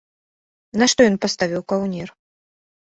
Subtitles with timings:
[0.85, 2.09] Нашто ён паставіў каўнер?